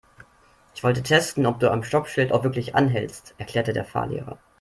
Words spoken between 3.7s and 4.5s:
der Fahrlehrer.